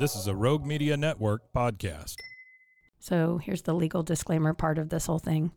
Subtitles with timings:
[0.00, 2.14] This is a Rogue Media Network podcast.
[3.00, 5.52] So here's the legal disclaimer part of this whole thing.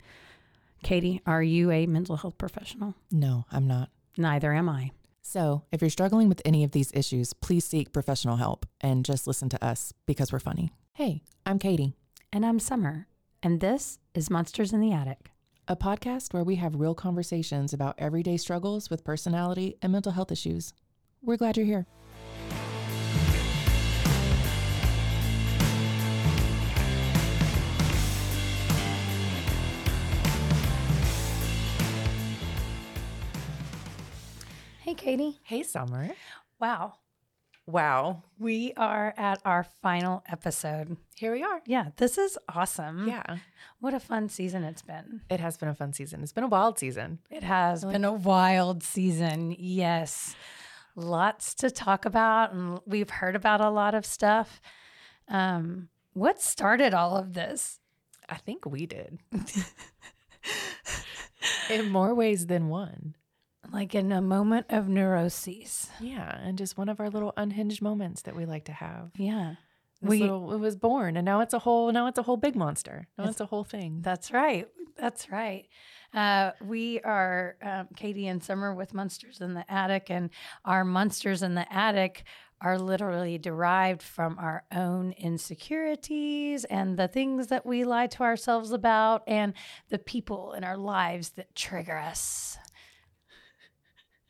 [0.84, 2.94] Katie, are you a mental health professional?
[3.09, 3.90] No, I'm not.
[4.18, 4.91] Neither am I.
[5.21, 9.27] So, if you're struggling with any of these issues, please seek professional help and just
[9.27, 10.73] listen to us because we're funny.
[10.91, 11.94] Hey, I'm Katie,
[12.34, 13.07] And I'm Summer.
[13.41, 15.32] And this is Monsters in the Attic.
[15.70, 20.34] a podcast where we have real conversations about everyday struggles with personality and mental health
[20.34, 20.73] issues.
[21.21, 21.88] We're glad you're here.
[34.94, 35.40] Hey, Katie.
[35.41, 36.12] Hey, Summer.
[36.62, 36.94] Wow.
[37.66, 38.22] Wow.
[38.38, 40.98] We are at our final episode.
[41.16, 41.62] Here we are.
[41.66, 43.08] Yeah, this is awesome.
[43.08, 43.38] Yeah,
[43.80, 45.22] What a fun season it's been.
[45.32, 46.22] it has been a fun season.
[46.22, 47.18] It's been a wild season.
[47.32, 49.55] It has been a wild season.
[49.58, 50.35] Yes.
[50.96, 52.54] Lots to talk about.
[52.54, 54.62] And we've heard about a lot of stuff.
[55.28, 57.80] Um, what started all of this?
[58.30, 59.18] I think we did.
[61.72, 63.16] In more ways than one.
[63.72, 65.90] Like in a moment of neuroses.
[66.00, 69.12] Yeah, and just one of our little unhinged moments that we like to have.
[69.18, 69.56] Yeah.
[70.02, 71.91] This We- little, it was born, and now it's a whole.
[71.91, 73.08] Now it's a whole big monster.
[73.18, 74.02] Now it's, a whole thing.
[74.02, 74.68] That's right.
[74.97, 75.66] That's right.
[76.14, 80.30] Uh, we are um, Katie and Summer with Monsters in the Attic, and
[80.66, 82.25] our Monsters in the Attic
[82.62, 88.72] are literally derived from our own insecurities and the things that we lie to ourselves
[88.72, 89.53] about, and
[89.90, 92.57] the people in our lives that trigger us.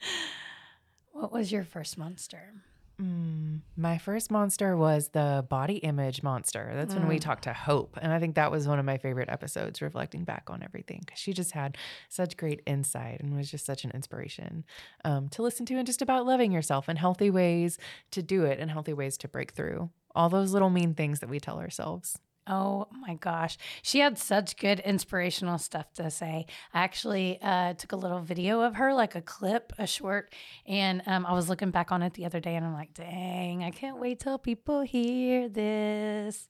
[1.12, 2.53] What was your first monster?
[3.02, 6.72] Mm, my first monster was the body image monster.
[6.75, 7.22] That's when we Mm.
[7.22, 10.50] talked to Hope, and I think that was one of my favorite episodes, reflecting back
[10.50, 11.78] on everything because she just had
[12.09, 14.63] such great insight and was just such an inspiration
[15.06, 17.78] um, to listen to, and just about loving yourself and healthy ways
[18.12, 21.30] to do it and healthy ways to break through all those little mean things that
[21.30, 22.18] we tell ourselves.
[22.46, 23.58] Oh my gosh.
[23.81, 26.46] She had such good inspirational stuff to say.
[26.74, 30.34] I actually uh, took a little video of her, like a clip, a short,
[30.66, 33.64] and um, I was looking back on it the other day and I'm like, dang,
[33.64, 36.50] I can't wait till people hear this.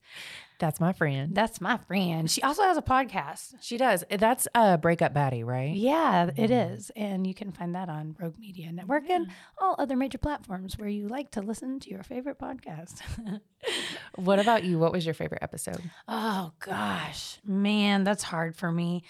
[0.63, 1.35] That's my friend.
[1.35, 2.31] That's my friend.
[2.31, 3.55] She also has a podcast.
[3.59, 4.05] She does.
[4.09, 5.75] That's a breakup baddie, right?
[5.75, 6.89] Yeah, it is.
[6.95, 10.87] And you can find that on Rogue Media Network and all other major platforms where
[10.87, 13.01] you like to listen to your favorite podcast.
[14.15, 14.77] What about you?
[14.79, 15.81] What was your favorite episode?
[16.07, 19.03] Oh gosh, man, that's hard for me.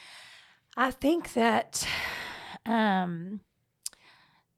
[0.78, 1.86] I think that
[2.66, 3.42] um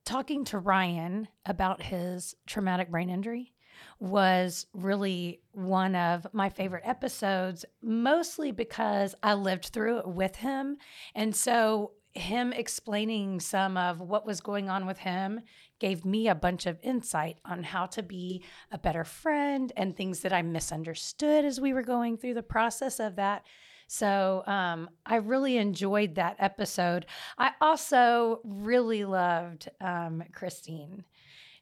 [0.05, 3.53] talking to Ryan about his traumatic brain injury
[3.99, 10.77] was really one of my favorite episodes, mostly because I lived through it with him.
[11.13, 15.41] And so him explaining some of what was going on with him
[15.79, 20.21] gave me a bunch of insight on how to be a better friend and things
[20.21, 23.45] that I misunderstood as we were going through the process of that.
[23.87, 27.05] So um, I really enjoyed that episode.
[27.37, 31.03] I also really loved um, Christine.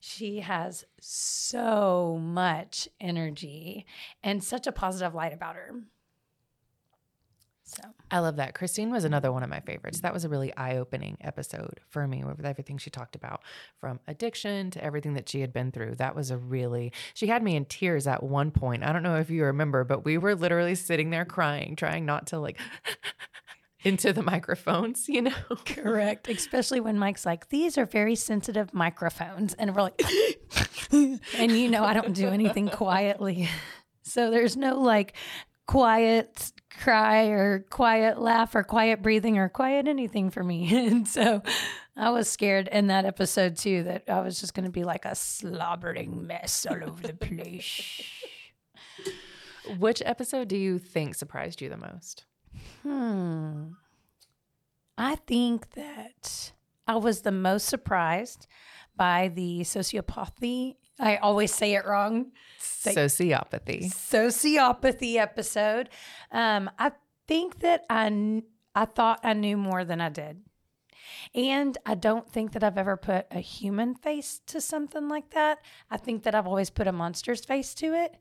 [0.06, 3.86] She has so much energy
[4.22, 5.76] and such a positive light about her.
[7.64, 8.54] So I love that.
[8.54, 10.02] Christine was another one of my favorites.
[10.02, 13.44] That was a really eye opening episode for me with everything she talked about
[13.80, 15.96] from addiction to everything that she had been through.
[15.96, 18.84] That was a really, she had me in tears at one point.
[18.84, 22.28] I don't know if you remember, but we were literally sitting there crying, trying not
[22.28, 22.60] to like
[23.84, 25.34] into the microphones, you know?
[25.66, 30.02] correct, especially when Mike's like, "These are very sensitive microphones," and we're like,
[30.92, 33.50] and you know, I don't do anything quietly,
[34.04, 35.14] so there's no like
[35.68, 36.52] quiet
[36.82, 40.88] cry or quiet laugh or quiet breathing or quiet anything for me.
[40.88, 41.42] And so
[41.96, 45.06] I was scared in that episode too that I was just going to be like
[45.06, 48.02] a slobbering mess all over the place.
[49.78, 52.26] Which episode do you think surprised you the most?
[52.84, 53.74] Hmm.
[54.98, 56.52] I think that
[56.88, 58.48] I was the most surprised
[58.96, 60.76] by the sociopathy.
[61.00, 62.32] I always say it wrong.
[62.60, 63.92] Sociopathy.
[63.92, 65.90] Sociopathy episode.
[66.32, 66.92] Um, I
[67.28, 68.44] think that I
[68.76, 70.42] I thought I knew more than I did,
[71.36, 75.60] And I don't think that I've ever put a human face to something like that.
[75.90, 78.16] I think that I've always put a monster's face to it.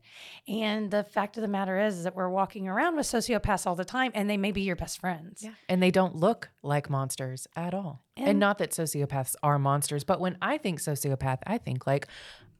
[0.47, 3.75] And the fact of the matter is, is that we're walking around with sociopaths all
[3.75, 5.43] the time and they may be your best friends.
[5.43, 5.51] Yeah.
[5.69, 8.01] And they don't look like monsters at all.
[8.15, 12.07] And, And- not that sociopaths are monsters, but when I think sociopath, I think like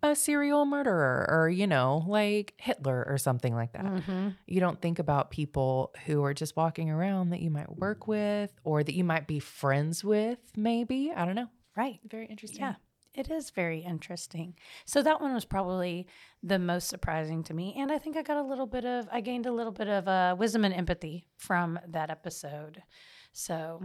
[0.03, 3.85] a serial murderer or, you know, like Hitler or something like that.
[3.85, 4.29] Mm-hmm.
[4.45, 8.51] You don't think about people who are just walking around that you might work with
[8.63, 11.11] or that you might be friends with, maybe.
[11.15, 11.47] I don't know.
[11.75, 12.00] Right.
[12.07, 12.59] Very interesting.
[12.59, 12.75] Yeah,
[13.15, 14.55] it is very interesting.
[14.85, 16.06] So that one was probably
[16.44, 19.21] the most surprising to me, and I think I got a little bit of, I
[19.21, 22.83] gained a little bit of uh, wisdom and empathy from that episode.
[23.31, 23.81] So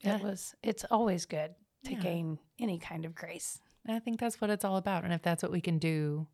[0.00, 0.16] Yeah.
[0.16, 0.54] it was.
[0.62, 2.00] It's always good to Yeah.
[2.00, 3.60] gain any kind of grace.
[3.90, 5.02] And I think that's what it's all about.
[5.02, 6.28] And if that's what we can do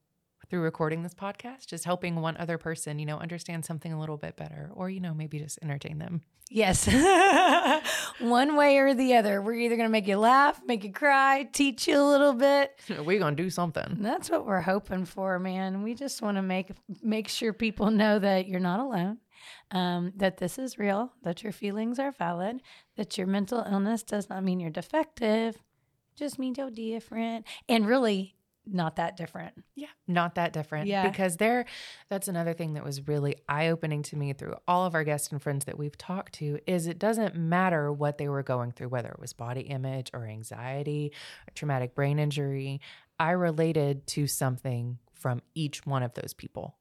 [0.50, 4.18] through recording this podcast, just helping one other person, you know, understand something a little
[4.18, 6.20] bit better or, you know, maybe just entertain them.
[6.50, 6.86] Yes,
[8.20, 9.40] one way or the other.
[9.40, 12.78] We're either going to make you laugh, make you cry, teach you a little bit.
[12.90, 13.96] We're going to do something.
[14.00, 15.82] That's what we're hoping for, man.
[15.82, 16.72] We just want to make
[17.02, 19.16] make sure people know that you're not alone,
[19.70, 22.60] um, that this is real, that your feelings are valid,
[22.96, 25.56] that your mental illness does not mean you're defective,
[26.16, 28.34] just means you're different, and really
[28.66, 29.62] not that different.
[29.74, 30.88] Yeah, not that different.
[30.88, 31.08] Yeah.
[31.08, 31.66] Because there,
[32.08, 35.30] that's another thing that was really eye opening to me through all of our guests
[35.30, 38.88] and friends that we've talked to is it doesn't matter what they were going through,
[38.88, 41.12] whether it was body image or anxiety,
[41.46, 42.80] or traumatic brain injury.
[43.18, 46.76] I related to something from each one of those people.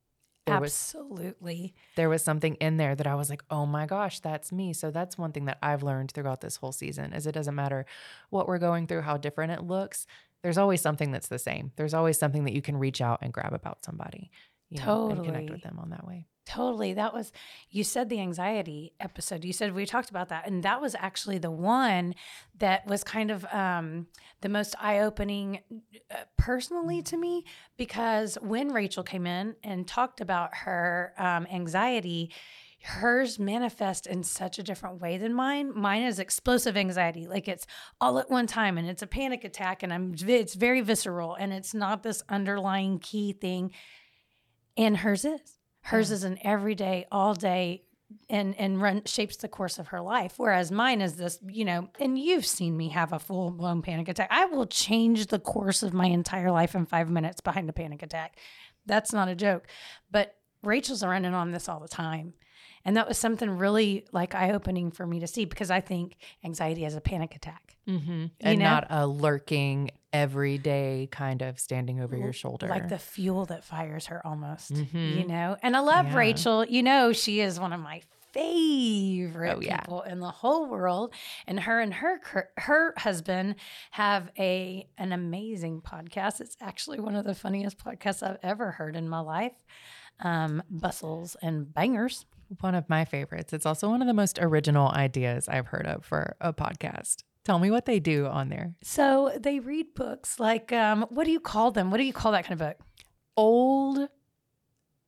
[0.46, 1.74] There was Absolutely.
[1.96, 4.92] there was something in there that I was like, "Oh my gosh, that's me." So
[4.92, 7.86] that's one thing that I've learned throughout this whole season is it doesn't matter
[8.30, 10.06] what we're going through, how different it looks.
[10.44, 11.72] There's always something that's the same.
[11.78, 14.30] There's always something that you can reach out and grab about somebody,
[14.80, 15.52] you know, and connect Totally.
[15.52, 16.26] with them on that way.
[16.46, 16.94] Totally.
[16.94, 17.32] That was,
[17.72, 19.44] you said the anxiety episode.
[19.44, 20.48] You said we talked about that.
[20.48, 22.14] And that was actually the one
[22.60, 24.08] that was kind of um,
[24.42, 25.62] the most eye opening
[26.12, 27.46] uh, personally to me
[27.78, 32.32] because when Rachel came in and talked about her um, anxiety,
[32.84, 35.72] hers manifest in such a different way than mine.
[35.76, 37.66] Mine is explosive anxiety, like it's
[38.00, 41.52] all at one time and it's a panic attack and I'm it's very visceral and
[41.52, 43.72] it's not this underlying key thing.
[44.78, 45.58] And hers is.
[45.82, 47.84] Hers is an everyday, all day
[48.30, 51.90] and and run shapes the course of her life whereas mine is this you know
[52.00, 55.82] and you've seen me have a full blown panic attack i will change the course
[55.84, 58.38] of my entire life in 5 minutes behind a panic attack
[58.86, 59.68] that's not a joke
[60.12, 62.34] but rachel's running on this all the time
[62.86, 66.16] and that was something really like eye opening for me to see because i think
[66.44, 68.26] anxiety is a panic attack Mm-hmm.
[68.42, 68.66] And know?
[68.66, 72.68] not a lurking, everyday kind of standing over your shoulder.
[72.68, 75.18] like the fuel that fires her almost Mhm.
[75.18, 76.16] you know and i love Yeah.
[76.18, 78.02] rachel you know she is one of my
[78.32, 79.80] favorite Oh, yeah.
[79.80, 81.14] people in the whole world
[81.48, 82.20] and her and her
[82.58, 83.56] her husband
[83.92, 88.96] have a an amazing podcast it's actually one of the funniest podcasts i've ever heard
[88.96, 89.64] in my life
[90.20, 92.26] um bustles and bangers
[92.62, 93.54] one of my favorites.
[93.54, 97.24] It's also one of the most original ideas I've heard of for a podcast.
[97.46, 98.74] Tell me what they do on there.
[98.82, 102.32] so they read books like um what do you call them what do you call
[102.34, 102.78] that kind of book
[103.38, 104.10] old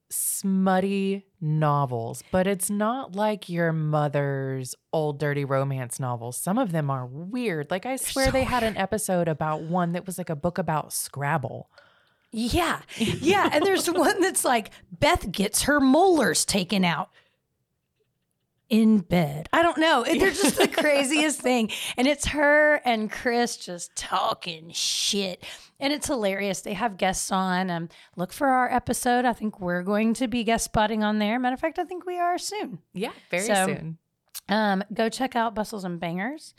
[0.10, 6.38] smutty novels, but it's not like your mother's old dirty romance novels.
[6.38, 7.70] Some of them are weird.
[7.72, 10.58] Like I swear so they had an episode about one that was like a book
[10.58, 11.70] about Scrabble.
[12.32, 12.82] Yeah.
[12.98, 13.50] Yeah.
[13.52, 17.10] And there's one that's like Beth gets her molars taken out
[18.70, 19.48] in bed.
[19.54, 20.04] I don't know.
[20.04, 21.72] They're just the craziest thing.
[21.98, 25.44] And it's her and Chris just talking shit.
[25.80, 26.62] And it's hilarious.
[26.62, 27.70] They have guests on.
[27.70, 29.26] Um, look for our episode.
[29.26, 31.40] I think we're going to be guest spotting on there.
[31.40, 32.80] Matter of fact, I think we are soon.
[32.94, 33.98] Yeah, very So- soon.
[34.50, 36.54] Um, go check out Bustles and Bangers.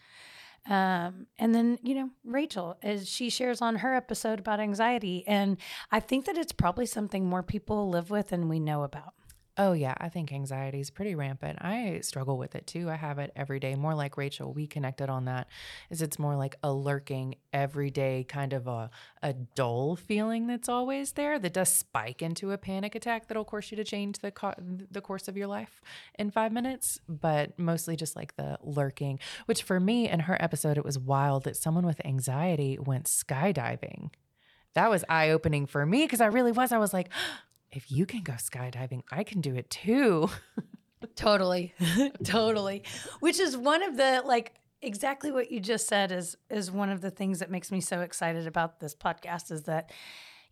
[0.69, 5.25] Um, and then, you know, Rachel, as she shares on her episode about anxiety.
[5.27, 5.57] And
[5.91, 9.15] I think that it's probably something more people live with than we know about.
[9.61, 11.59] Oh yeah, I think anxiety is pretty rampant.
[11.61, 12.89] I struggle with it too.
[12.89, 13.75] I have it every day.
[13.75, 15.49] More like Rachel, we connected on that.
[15.91, 18.89] Is it's more like a lurking everyday kind of a
[19.21, 23.73] a dull feeling that's always there that does spike into a panic attack that'll course
[23.73, 25.81] you to change the co- the course of your life
[26.17, 30.79] in 5 minutes, but mostly just like the lurking, which for me in her episode
[30.79, 34.11] it was wild that someone with anxiety went skydiving.
[34.75, 37.09] That was eye-opening for me because I really was I was like
[37.71, 40.29] if you can go skydiving, I can do it too.
[41.15, 41.75] Totally.
[42.25, 42.83] totally.
[43.21, 47.01] Which is one of the like exactly what you just said is is one of
[47.01, 49.91] the things that makes me so excited about this podcast is that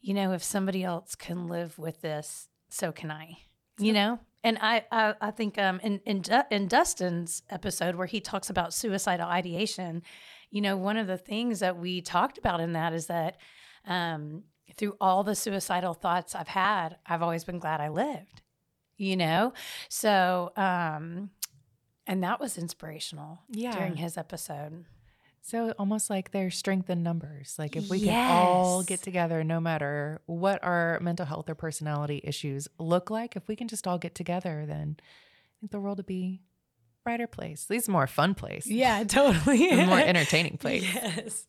[0.01, 3.39] you know if somebody else can live with this so can I.
[3.79, 4.21] You know?
[4.45, 8.75] And I I, I think um in, in in Dustin's episode where he talks about
[8.75, 10.03] suicidal ideation,
[10.51, 13.37] you know, one of the things that we talked about in that is that
[13.87, 14.43] um,
[14.77, 18.43] through all the suicidal thoughts I've had, I've always been glad I lived,
[18.97, 19.53] you know?
[19.89, 21.31] So, um,
[22.07, 23.73] and that was inspirational Yeah.
[23.73, 24.85] during his episode.
[25.43, 27.55] So almost like there's strength in numbers.
[27.57, 32.21] Like if we can all get together, no matter what our mental health or personality
[32.25, 35.99] issues look like, if we can just all get together, then I think the world
[35.99, 36.43] would be
[37.07, 37.67] brighter place.
[37.67, 38.67] At least a more fun place.
[38.67, 39.71] Yeah, totally.
[39.71, 40.83] A more entertaining place.
[40.83, 41.47] Yes.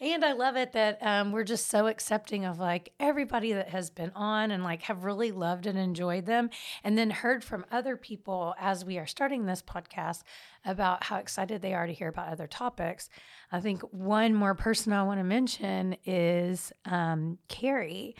[0.00, 3.90] And I love it that um, we're just so accepting of like everybody that has
[3.90, 6.50] been on and like have really loved and enjoyed them.
[6.84, 10.22] And then heard from other people as we are starting this podcast
[10.64, 13.08] about how excited they are to hear about other topics.
[13.50, 18.14] I think one more person I want to mention is um, Carrie.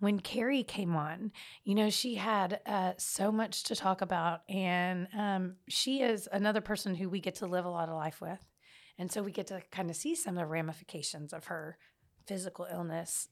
[0.00, 1.32] When Carrie came on,
[1.64, 4.42] you know, she had uh, so much to talk about.
[4.48, 8.20] And um, she is another person who we get to live a lot of life
[8.20, 8.44] with.
[8.98, 11.78] And so we get to kind of see some of the ramifications of her
[12.26, 13.28] physical illness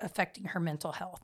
[0.00, 1.22] affecting her mental health.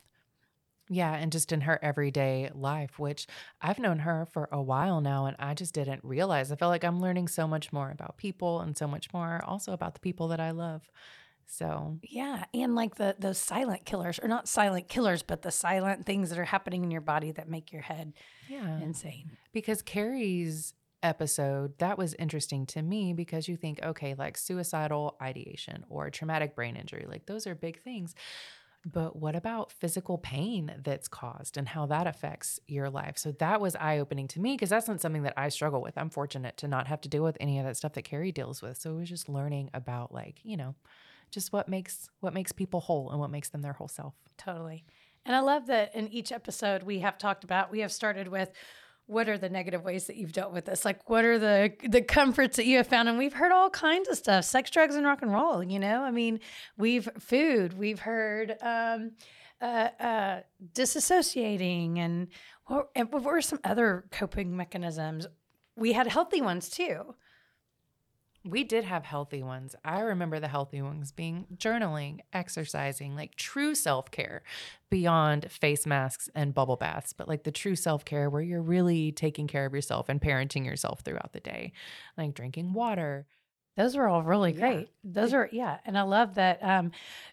[0.93, 3.29] Yeah, and just in her everyday life, which
[3.63, 6.51] I've known her for a while now, and I just didn't realize.
[6.51, 9.73] I feel like I'm learning so much more about people and so much more also
[9.73, 10.91] about the people that I love.
[11.53, 16.07] So, Yeah, and like the those silent killers, or not silent killers, but the silent
[16.07, 18.13] things that are happening in your body that make your head
[18.49, 18.79] yeah.
[18.79, 19.33] insane.
[19.53, 25.85] Because Carrie's episode, that was interesting to me because you think, okay, like suicidal ideation
[25.89, 28.15] or traumatic brain injury, like those are big things.
[28.87, 33.19] But what about physical pain that's caused and how that affects your life?
[33.19, 35.99] So that was eye opening to me because that's not something that I struggle with.
[35.99, 38.63] I'm fortunate to not have to deal with any of that stuff that Carrie deals
[38.63, 38.81] with.
[38.81, 40.77] So it was just learning about like, you know,
[41.31, 44.15] just what makes what makes people whole and what makes them their whole self.
[44.37, 44.85] Totally.
[45.25, 48.51] And I love that in each episode we have talked about, we have started with
[49.07, 50.85] what are the negative ways that you've dealt with this?
[50.85, 53.09] Like what are the the comforts that you have found?
[53.09, 56.03] And we've heard all kinds of stuff, sex, drugs, and rock and roll, you know?
[56.03, 56.41] I mean,
[56.77, 59.13] we've food, we've heard um
[59.61, 60.41] uh, uh,
[60.73, 62.29] disassociating, and
[62.67, 65.27] what, and what were some other coping mechanisms?
[65.77, 67.15] We had healthy ones too.
[68.45, 69.75] We did have healthy ones.
[69.85, 74.43] I remember the healthy ones being journaling, exercising, like true self care
[74.89, 79.13] beyond face masks and bubble baths, but like the true self care where you're really
[79.13, 81.73] taking care of yourself and parenting yourself throughout the day,
[82.17, 83.27] like drinking water.
[83.77, 84.61] Those were all really Yeah.
[84.61, 84.89] great.
[85.05, 86.63] Those are yeah, and I love that.
[86.63, 86.93] Um,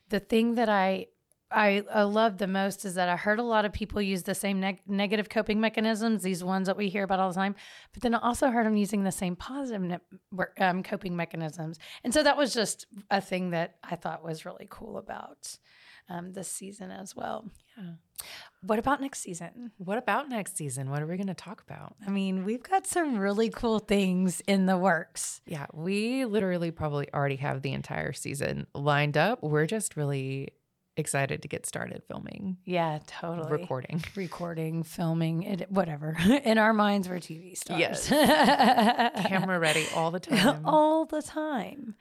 [0.09, 1.07] the thing that I
[1.51, 4.35] I, I love the most is that I heard a lot of people use the
[4.35, 7.55] same neg- negative coping mechanisms, these ones that we hear about all the time,
[7.93, 12.13] but then I also heard them using the same positive ne- um, coping mechanisms, and
[12.13, 15.57] so that was just a thing that I thought was really cool about
[16.09, 17.49] um, this season as well.
[17.77, 17.93] Yeah.
[18.61, 19.71] What about next season?
[19.77, 20.89] What about next season?
[20.89, 21.95] What are we going to talk about?
[22.05, 25.41] I mean, we've got some really cool things in the works.
[25.45, 29.43] Yeah, we literally probably already have the entire season lined up.
[29.43, 30.49] We're just really
[30.97, 33.51] excited to get started filming, Yeah, totally.
[33.51, 34.03] recording.
[34.15, 36.17] recording, filming, it, whatever.
[36.43, 37.79] In our minds, we're TV stars.
[37.79, 38.07] Yes.
[39.27, 40.61] Camera ready all the time.
[40.65, 41.95] all the time.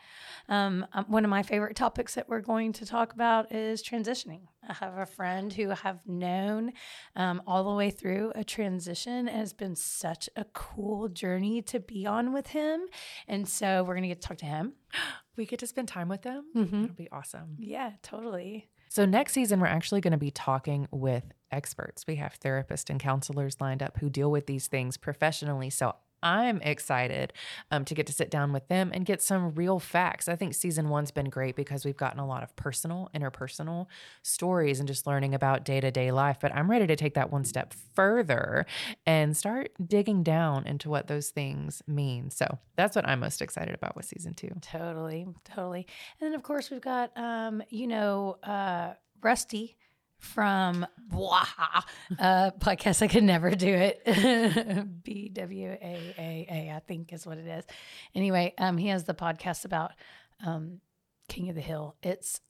[0.49, 4.43] Um, um, one of my favorite topics that we're going to talk about is transitioning.
[4.69, 6.73] I have a friend who I have known
[7.17, 9.29] um, all the way through a transition.
[9.29, 12.83] and It's been such a cool journey to be on with him.
[13.29, 14.73] And so we're going to get to talk to him.
[15.37, 16.47] We get to spend time with them.
[16.57, 16.71] Mhm.
[16.81, 17.57] That'll be awesome.
[17.59, 18.71] Yeah, totally.
[18.89, 22.07] So, next season, we're actually going to be talking with experts.
[22.07, 25.71] We have therapists and counselors lined up who deal with these things professionally.
[25.71, 27.33] So, I'm excited
[27.71, 30.29] um, to get to sit down with them and get some real facts.
[30.29, 33.87] I think season one's been great because we've gotten a lot of personal, interpersonal
[34.23, 36.39] stories and just learning about day to day life.
[36.41, 38.67] But I'm ready to take that one step further
[39.07, 42.31] and start digging down into what those things mean.
[42.31, 44.51] So, that's what I'm most excited about with season two.
[44.61, 45.87] Totally, totally.
[46.21, 49.77] And then of course we've got um, you know, uh Rusty
[50.19, 51.85] from Bwaha
[52.19, 53.03] uh podcast.
[53.03, 54.03] I could never do it.
[55.05, 57.65] B W A A A, I think is what it is.
[58.15, 59.93] Anyway, um he has the podcast about
[60.45, 60.81] um
[61.29, 61.97] King of the Hill.
[62.03, 62.41] It's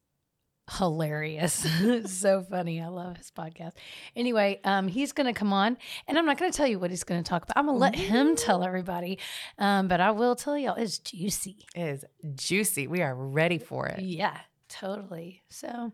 [0.78, 1.66] hilarious.
[2.06, 2.80] so funny.
[2.80, 3.72] I love his podcast.
[4.14, 5.76] Anyway, um he's gonna come on
[6.08, 7.56] and I'm not gonna tell you what he's gonna talk about.
[7.56, 9.18] I'm gonna let him tell everybody.
[9.58, 11.66] Um, but I will tell y'all it's juicy.
[11.74, 12.04] It is
[12.34, 12.86] juicy.
[12.86, 14.00] We are ready for it.
[14.00, 15.42] Yeah, totally.
[15.50, 15.92] So,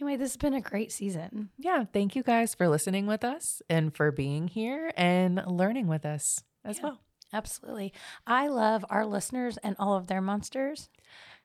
[0.00, 1.50] anyway, this has been a great season.
[1.58, 6.04] yeah, thank you guys for listening with us and for being here and learning with
[6.06, 6.84] us as Yeah.
[6.84, 6.98] well.
[7.34, 7.92] Absolutely.
[8.26, 10.90] I love our listeners and all of their monsters.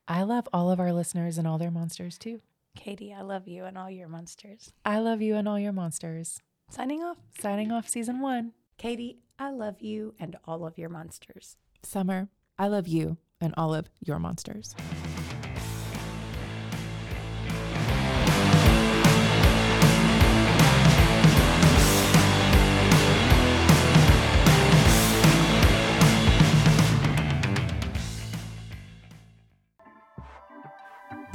[0.07, 2.41] I love all of our listeners and all their monsters too.
[2.75, 4.73] Katie, I love you and all your monsters.
[4.85, 6.41] I love you and all your monsters.
[6.69, 7.17] Signing off.
[7.39, 8.51] Signing off season one.
[8.77, 11.55] Katie, I love you and all of your monsters.
[11.83, 12.27] Summer,
[12.59, 14.75] I love you and all of your monsters.